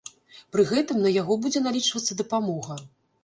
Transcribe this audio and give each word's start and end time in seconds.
Пры 0.55 0.63
гэтым 0.69 1.03
на 1.03 1.11
яго 1.21 1.37
будзе 1.45 1.63
налічвацца 1.67 2.17
дапамога. 2.25 2.79